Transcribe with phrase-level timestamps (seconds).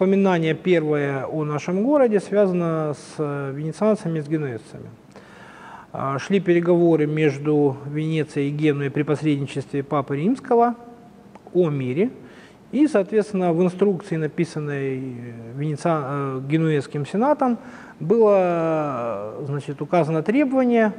[0.00, 4.88] упоминание первое о нашем городе связано с э, венецианцами, с генуэзцами.
[5.92, 10.74] А, шли переговоры между Венецией и Генуей при посредничестве Папы Римского
[11.52, 12.12] о мире.
[12.72, 15.02] И, соответственно, в инструкции, написанной
[15.54, 16.04] Венециан...
[16.06, 17.58] Э, Генуэзским сенатом,
[18.00, 20.94] было значит, указано требование,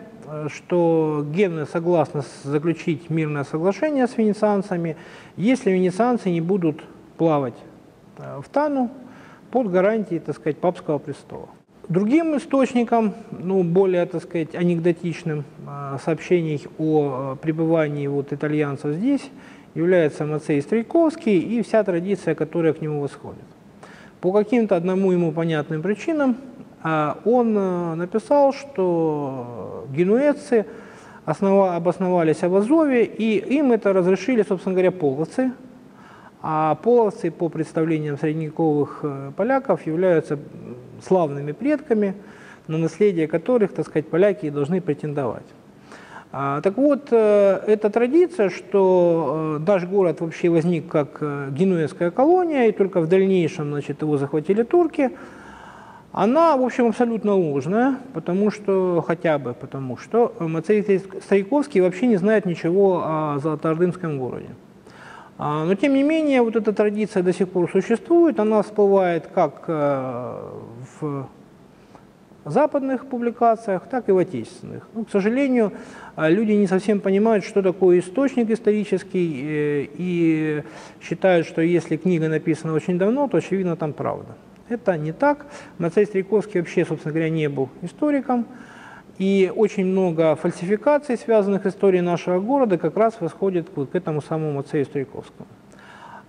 [0.53, 4.95] что Генуя согласна заключить мирное соглашение с венецианцами,
[5.37, 6.83] если венецианцы не будут
[7.17, 7.70] плавать э,
[8.17, 8.89] в Тану
[9.51, 11.49] под гарантией, так сказать, папского престола.
[11.89, 19.29] Другим источником, ну, более, так сказать, анекдотичным э, сообщений о э, пребывании вот итальянцев здесь
[19.73, 23.43] является Мацей Стрейковский и вся традиция, которая к нему восходит.
[24.21, 26.37] По каким-то одному ему понятным причинам
[27.25, 27.53] он
[27.97, 30.65] написал, что генуэзцы
[31.25, 35.51] основа, обосновались в Азове, и им это разрешили, собственно говоря, половцы,
[36.43, 40.39] а половцы, по представлениям средневековых э, поляков, являются
[41.05, 42.15] славными предками,
[42.67, 45.45] на наследие которых, так сказать, поляки и должны претендовать.
[46.31, 52.67] А, так вот, э, эта традиция, что э, наш город вообще возник как генуэзская колония,
[52.67, 55.11] и только в дальнейшем значит, его захватили турки,
[56.11, 62.17] она, в общем, абсолютно ложная, потому что, хотя бы потому что Мацей Стариковский вообще не
[62.17, 64.49] знает ничего о Золотоордынском городе.
[65.43, 69.63] А, но тем не менее, вот эта традиция до сих пор существует, она всплывает как
[69.67, 70.39] э,
[70.99, 71.27] в
[72.45, 74.87] западных публикациях, так и в отечественных.
[74.93, 75.73] Ну, к сожалению,
[76.15, 80.63] э, люди не совсем понимают, что такое источник исторический, э, и
[81.01, 84.35] считают, что если книга написана очень давно, то, очевидно, там правда.
[84.69, 85.47] Это не так.
[85.79, 88.45] Мацей Стрейковский вообще, собственно говоря, не был историком.
[89.21, 94.53] И очень много фальсификаций, связанных с историей нашего города, как раз восходит к этому самому
[94.53, 95.47] Мацею Стрейковскому.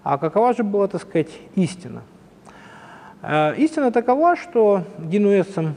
[0.02, 2.02] А какова же была, так сказать, истина?
[3.22, 5.74] Э, истина такова, что генуэзцам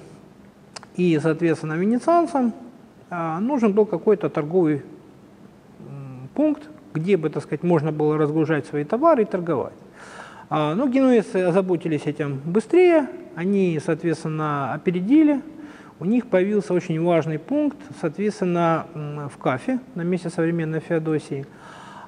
[0.97, 2.51] и, соответственно, венецианцам
[3.09, 4.81] э, нужен был какой-то торговый
[6.33, 9.71] пункт, где бы, так сказать, можно было разгружать свои товары и торговать.
[10.49, 15.41] А, но генуэзцы озаботились этим быстрее, они, соответственно, опередили
[15.99, 21.45] у них появился очень важный пункт, соответственно, в Кафе, на месте современной Феодосии.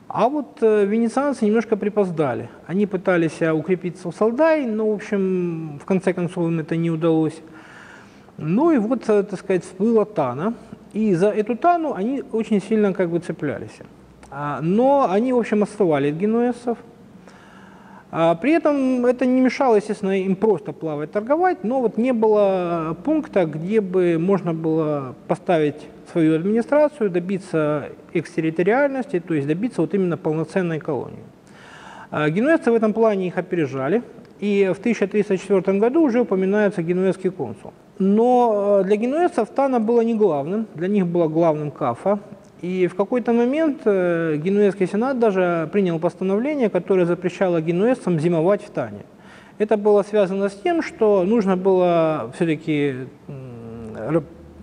[0.10, 2.50] А вот э, венецианцы немножко припоздали.
[2.66, 6.90] Они пытались э, укрепиться в Салдай, но, в общем, в конце концов им это не
[6.90, 7.38] удалось.
[8.38, 10.54] Ну и вот, э, так сказать, всплыла Тана.
[10.94, 13.80] И за эту Тану они очень сильно как бы цеплялись.
[14.32, 16.78] А, но они, в общем, отставали от генуэзцев.
[18.10, 22.96] А при этом это не мешало, естественно, им просто плавать, торговать, но вот не было
[23.04, 25.76] пункта, где бы можно было поставить
[26.12, 31.24] свою администрацию, добиться экстерриториальности, то есть добиться вот именно полноценной колонии.
[32.10, 34.02] А генуэзцы в этом плане их опережали,
[34.40, 37.74] и в 1304 году уже упоминается генуэзский консул.
[38.00, 42.20] Но э, для генуэзцев Тана было не главным, для них было главным Кафа,
[42.62, 48.70] и в какой-то момент э, Генуэзский сенат даже принял постановление, которое запрещало генуэзцам зимовать в
[48.72, 49.06] Тане.
[49.60, 53.08] Это было связано с тем, что нужно было все-таки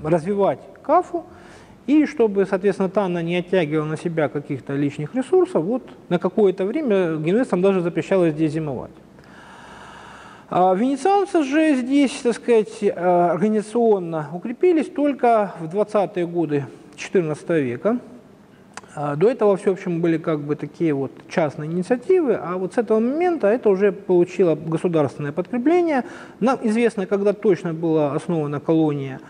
[0.02, 1.24] развивать Кафу,
[1.86, 7.16] и чтобы, соответственно, Тана не оттягивала на себя каких-то лишних ресурсов, вот на какое-то время
[7.16, 8.92] генуэзцам даже запрещалось здесь зимовать.
[10.50, 16.66] А венецианцы же здесь, так сказать, э, организационно укрепились только в 20-е годы
[17.12, 17.98] XIV века.
[18.96, 22.74] А, до этого все, в общем, были как бы такие вот частные инициативы, а вот
[22.74, 26.04] с этого момента это уже получило государственное подкрепление.
[26.40, 29.20] Нам известно, когда точно была основана колония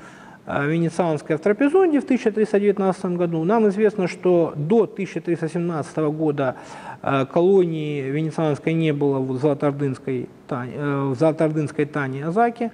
[0.47, 3.45] а, венецианская в Трапезунде в 1319 году.
[3.45, 6.57] Нам известно, что до 1317 года
[7.01, 12.71] а, колонии венецианской не было в Золотоордынской, э, в Золотоордынской Тане Азаке.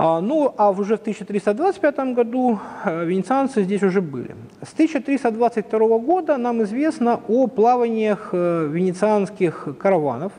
[0.00, 4.36] А, ну, а уже в 1325 году э, венецианцы здесь уже были.
[4.62, 10.30] С 1322 года нам известно о плаваниях э, венецианских караванов,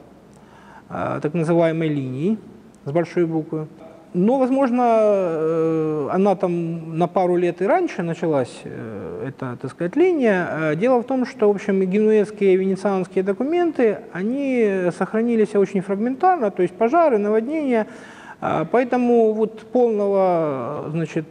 [0.89, 2.37] э, так называемой линии
[2.85, 3.67] с большой буквы.
[4.13, 10.73] Но, возможно, она там на пару лет и раньше началась, эта, так сказать, линия.
[10.75, 16.61] Дело в том, что, в общем, генуэзские и венецианские документы, они сохранились очень фрагментарно, то
[16.61, 17.85] есть пожары, наводнения–
[18.39, 21.25] поэтому вот полного значит,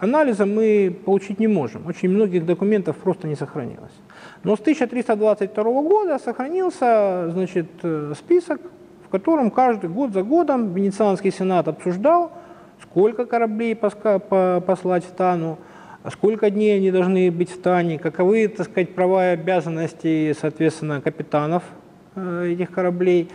[0.00, 1.86] анализа мы получить не можем.
[1.86, 3.92] Очень многих документов просто не сохранилось.
[4.42, 7.66] Но с 1322 года сохранился значит,
[8.16, 8.60] список,
[9.06, 12.32] в котором каждый год за годом Венецианский сенат обсуждал,
[12.82, 15.58] сколько кораблей послать в Тану,
[16.10, 21.62] сколько дней они должны быть в Тане, каковы, так сказать, права и обязанности, соответственно, капитанов
[22.14, 23.28] э, этих кораблей.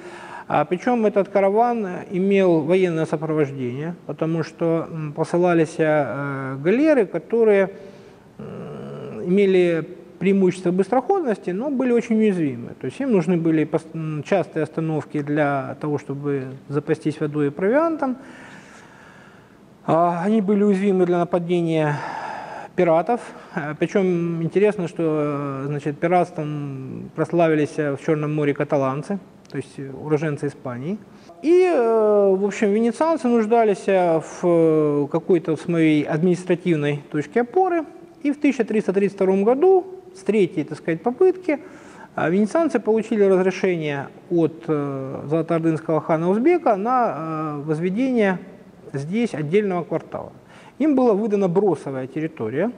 [0.54, 7.72] А причем этот караван имел военное сопровождение, потому что посылались э, галеры, которые
[9.26, 9.88] имели
[10.20, 12.72] преимущество быстроходности, но были очень уязвимы.
[12.82, 13.66] То есть им нужны были
[14.26, 18.18] частые остановки для того, чтобы запастись водой и провиантом.
[19.86, 21.96] А, они были уязвимы для нападения
[22.76, 23.22] пиратов.
[23.56, 29.18] Э, Причем интересно, что э, значит, пиратством прославились в Черном море каталанцы,
[29.52, 30.98] то есть уроженцы Испании.
[31.42, 37.86] И, э, в общем, венецианцы нуждались в какой-то своей административной точке опоры.
[38.24, 41.60] И в 1332 году, с третьей, так сказать, попытки,
[42.16, 48.40] венецианцы получили разрешение от золотоордынского хана Узбека на возведение
[48.94, 50.32] здесь отдельного квартала.
[50.80, 52.72] Им была выдана бросовая территория,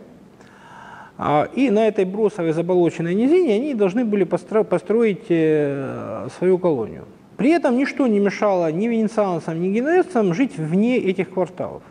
[1.53, 7.05] и на этой бросовой заболоченной низине они должны были построить э, свою колонию.
[7.37, 11.83] При этом ничто не мешало ни венецианцам, ни генуэзцам жить вне этих кварталов.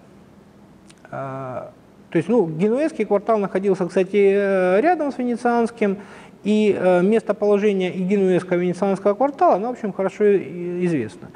[1.11, 1.71] А,
[2.11, 5.99] то есть, ну, генуэзский квартал находился, кстати, э, рядом с венецианским,
[6.45, 11.29] и э, местоположение и генуэзского, и венецианского квартала, оно, в общем, хорошо известно.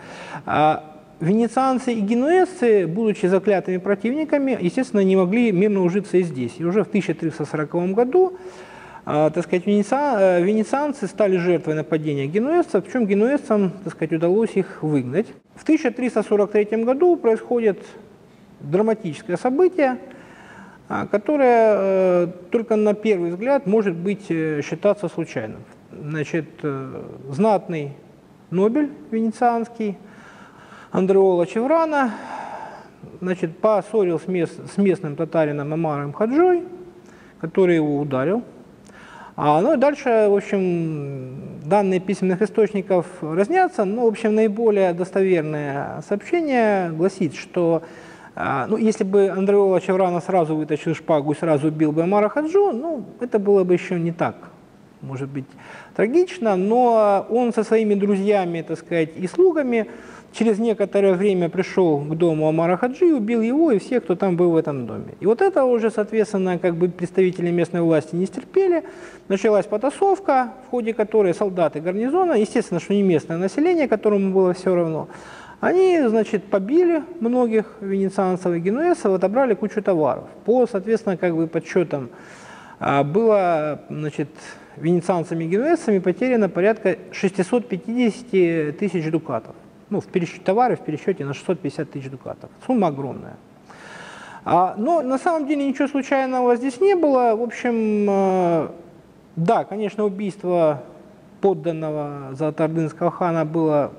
[1.21, 6.57] Венецианцы и генуэзцы, будучи заклятыми противниками, естественно, не могли мирно ужиться и здесь.
[6.59, 8.37] И уже в 1340 году
[9.07, 14.83] э, так сказать, венециан, венецианцы стали жертвой нападения генуэзцев, причем генуэзцам так сказать, удалось их
[14.83, 15.27] выгнать.
[15.55, 17.79] В 1343 году происходит
[18.61, 19.99] драматическое событие,
[20.89, 25.61] э, которое э, только на первый взгляд может быть э, считаться случайным.
[25.93, 26.47] Значит,
[27.31, 27.93] знатный
[28.51, 29.97] Нобель венецианский
[30.97, 32.13] Андреола Чеврана,
[33.21, 36.63] значит, поссорил с, мест, с местным татарином Амаром Хаджой,
[37.39, 38.43] который его ударил.
[39.37, 46.03] А, ну и дальше, в общем, данные письменных источников разнятся, но, в общем, наиболее достоверное
[46.09, 47.83] сообщение гласит, что
[48.35, 52.73] а, ну, если бы Андреола Чеврана сразу вытащил шпагу и сразу убил бы Амара Хаджу,
[52.73, 54.37] ну, это было бы еще не так,
[55.07, 55.45] может быть,
[55.95, 59.87] трагично, но он со своими друзьями, так сказать, и слугами
[60.33, 64.51] через некоторое время пришел к дому Амара Хаджи, убил его и всех, кто там был
[64.51, 65.15] в этом доме.
[65.21, 68.85] И вот это уже, соответственно, как бы представители местной власти не стерпели.
[69.29, 74.75] Началась потасовка, в ходе которой солдаты гарнизона, естественно, что не местное население, которому было все
[74.75, 75.09] равно,
[75.61, 80.25] они, значит, побили многих венецианцев и генуэзцев, отобрали кучу товаров.
[80.45, 82.11] По, соответственно, как бы подсчетам
[82.79, 84.29] было, значит,
[84.77, 89.55] венецианцами и генуэзцами потеряно порядка 650 тысяч дукатов
[89.91, 92.51] ну, в пересчете товары в пересчете на 650 тысяч дукатов.
[92.67, 93.37] Сумма огромная.
[94.45, 97.35] А, но на самом деле ничего случайного здесь не было.
[97.37, 98.69] В общем, э,
[99.37, 100.83] да, конечно, убийство
[101.41, 103.93] подданного Золотоордынского хана было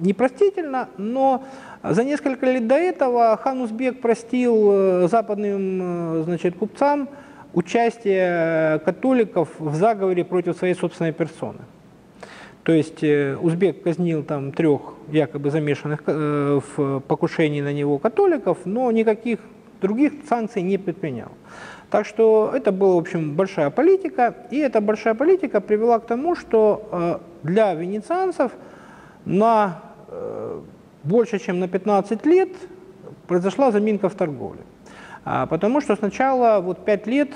[0.00, 1.42] непростительно, но
[1.82, 7.08] за несколько лет до этого хан Узбек простил э, западным э, значит, купцам
[7.54, 11.60] участие католиков в заговоре против своей собственной персоны.
[12.62, 18.58] То есть э, узбек казнил там трех якобы замешанных э, в покушении на него католиков,
[18.64, 19.38] но никаких
[19.80, 21.28] других санкций не предпринял.
[21.90, 26.36] Так что это была, в общем, большая политика, и эта большая политика привела к тому,
[26.36, 28.52] что э, для венецианцев
[29.24, 29.82] на
[31.04, 32.48] больше, чем на 15 лет
[33.28, 34.62] произошла заминка в торговле.
[35.24, 37.30] А, потому что сначала вот 5 лет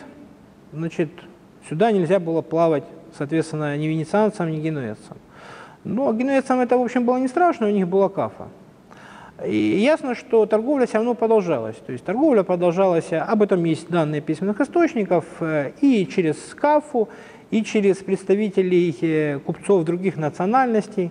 [0.75, 1.11] значит,
[1.69, 2.85] сюда нельзя было плавать
[3.17, 5.17] соответственно, ни венецианцам, ни генуэзцам.
[5.85, 8.49] Но генуэзцам это, в общем, было не страшно, у них была кафа.
[9.45, 11.77] И ясно, что торговля все равно продолжалась.
[11.77, 17.09] То есть торговля продолжалась, об этом есть данные письменных источников, э, и через КАФу,
[17.51, 21.11] и через представителей э, купцов других национальностей.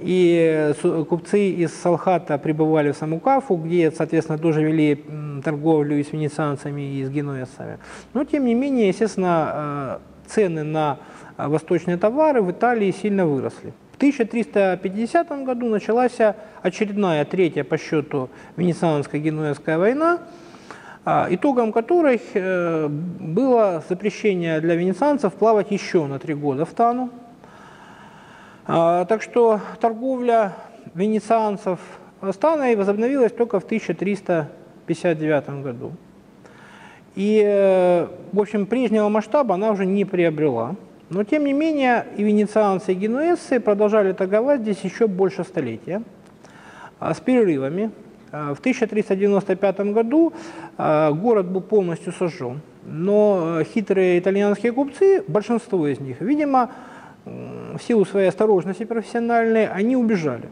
[0.00, 5.04] И э, купцы из Салхата прибывали в саму Кафу, где, соответственно, тоже вели
[5.44, 7.78] торговлю и с венецианцами, и с генуэзцами.
[8.14, 10.98] Но, тем не менее, естественно, цены на
[11.40, 13.72] а восточные товары в Италии сильно выросли.
[13.92, 16.18] В 1350 году началась
[16.62, 20.18] очередная, третья по счету Венецианско-Генуэзская война,
[21.06, 27.08] а, итогом которой э, было запрещение для венецианцев плавать еще на три года в Тану.
[28.66, 30.52] А, так что торговля
[30.94, 31.78] венецианцев
[32.20, 35.92] с Таной возобновилась только в 1359 году.
[37.16, 40.76] И, э, в общем, прежнего масштаба она уже не приобрела.
[41.08, 46.02] Но, тем не менее, и венецианцы, и генуэзцы продолжали торговать здесь еще больше столетия,
[47.00, 47.90] а, с перерывами.
[48.30, 50.32] А, в 1395 году
[50.78, 56.70] город был полностью сожжен, но хитрые итальянские купцы, большинство из них, видимо,
[57.80, 60.48] в силу своей осторожности профессиональной, они убежали.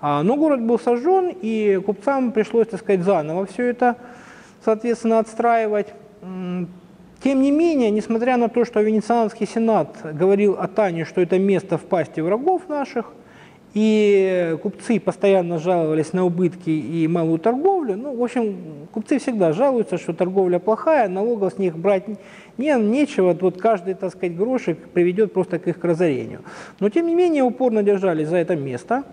[0.00, 3.96] А, но город был сожжен, и купцам пришлось, так сказать, заново все это,
[4.64, 5.88] соответственно, отстраивать.
[7.22, 11.76] Тем не менее, несмотря на то, что Венецианский сенат говорил о Тане, что это место
[11.76, 13.12] в пасти врагов наших,
[13.72, 17.96] и купцы постоянно жаловались на убытки и малую торговлю.
[17.96, 22.04] Ну, в общем, купцы всегда жалуются, что торговля плохая, налогов с них брать
[22.58, 23.36] не, нечего.
[23.40, 26.40] Вот каждый, так сказать, грошек приведет просто к их разорению.
[26.80, 29.04] Но, тем не менее, упорно держались за это место.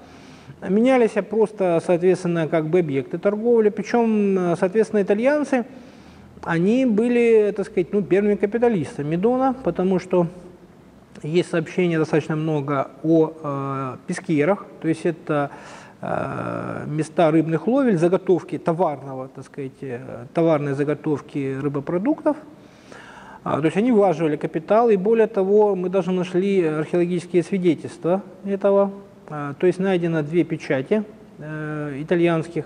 [0.68, 3.70] Менялись просто, соответственно, как бы объекты торговли.
[3.70, 5.66] Причем, соответственно, итальянцы,
[6.44, 10.28] они были, так сказать, ну, первыми капиталистами Дона, потому что
[11.24, 15.52] есть сообщения достаточно много о э, пескерах, то есть это
[16.02, 22.38] э, места рыбных ловель, заготовки товарного, так сказать, э, товарной заготовки рыбопродуктов.
[23.44, 28.92] А, то есть они влаживали капитал, и более того, мы даже нашли археологические свидетельства этого.
[29.30, 31.04] А, то есть найдено две печати
[31.38, 32.66] э, итальянских,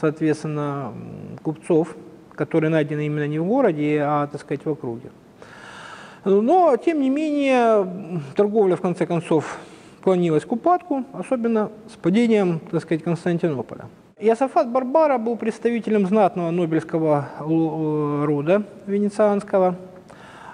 [0.00, 0.94] соответственно,
[1.42, 1.96] купцов,
[2.34, 5.10] которые найдены именно не в городе, а, так сказать, в округе.
[6.24, 9.58] Но, тем не менее, торговля, в конце концов,
[10.02, 13.86] клонилась к упадку, особенно с падением, так сказать, Константинополя.
[14.18, 19.76] Иосафат Барбара был представителем знатного нобельского э, рода венецианского.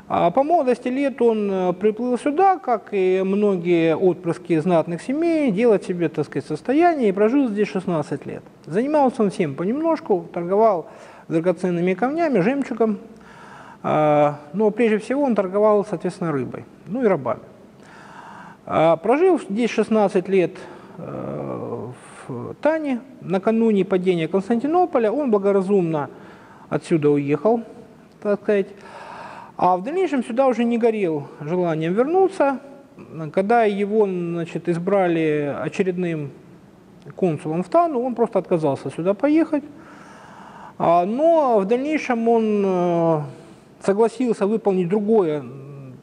[0.08, 5.84] А по молодости лет он э, приплыл сюда, как и многие отпрыски знатных семей, делать
[5.84, 8.44] себе, так сказать, состояние и прожил здесь 16 лет.
[8.66, 10.86] Занимался он всем понемножку, торговал
[11.26, 12.98] драгоценными камнями, жемчугом,
[13.88, 17.42] но прежде всего он торговал, соответственно, рыбой, ну и рабами.
[18.68, 20.58] А, прожив здесь 16 лет
[20.98, 21.90] э,
[22.26, 26.10] в Тане, накануне падения Константинополя, он благоразумно
[26.68, 27.62] отсюда уехал,
[28.20, 28.66] так сказать,
[29.56, 32.58] а в дальнейшем сюда уже не горел желанием вернуться.
[33.32, 36.32] Когда его значит, избрали очередным
[37.14, 39.62] консулом в Тану, он просто отказался сюда поехать.
[40.76, 43.20] А, но в дальнейшем он э,
[43.86, 45.44] согласился выполнить другое,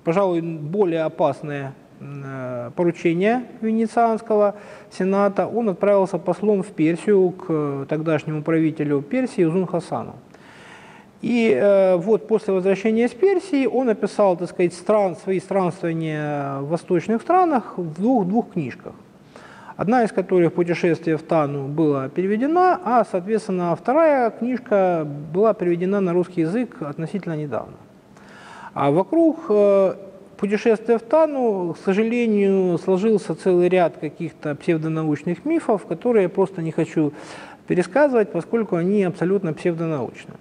[0.03, 4.55] пожалуй, более опасное э, поручение Венецианского
[4.89, 10.15] сената, он отправился послом в Персию к тогдашнему правителю Персии Узун Хасану.
[11.21, 16.69] И э, вот после возвращения из Персии он описал, так сказать, стран, свои странствования в
[16.69, 18.93] восточных странах в двух, двух книжках.
[19.75, 26.13] Одна из которых «Путешествие в Тану» была переведена, а, соответственно, вторая книжка была переведена на
[26.13, 27.73] русский язык относительно недавно.
[28.75, 29.95] А вокруг э,
[30.37, 36.71] путешествия в Тану, к сожалению, сложился целый ряд каких-то псевдонаучных мифов, которые я просто не
[36.71, 37.11] хочу
[37.67, 40.33] пересказывать, поскольку они абсолютно псевдонаучны.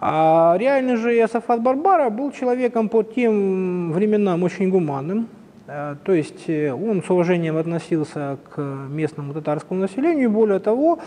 [0.00, 5.28] А реальный же Иосафат Барбара был человеком по тем временам очень гуманным,
[6.04, 10.98] то есть э, он с уважением относился к местному татарскому населению, более того,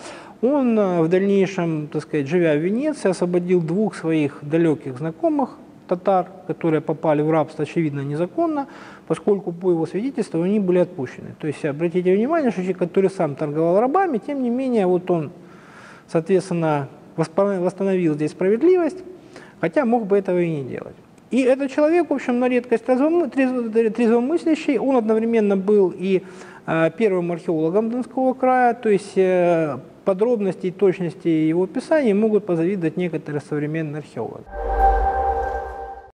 [0.42, 5.58] он э, в дальнейшем, так сказать, живя в Венеции, освободил двух своих далеких знакомых
[5.90, 8.68] татар, которые попали в рабство, очевидно, незаконно,
[9.08, 11.36] поскольку по его свидетельству они были отпущены.
[11.40, 15.32] То есть обратите внимание, что человек, который сам торговал рабами, тем не менее, вот он,
[16.08, 19.04] соответственно, восстановил здесь справедливость,
[19.60, 20.96] хотя мог бы этого и не делать.
[21.34, 26.22] И этот человек, в общем, на редкость трезвомыслящий, он одновременно был и
[26.68, 32.98] э, первым археологом Донского края, то есть э, подробности и точности его описания могут позавидовать
[32.98, 34.46] некоторые современные археологи.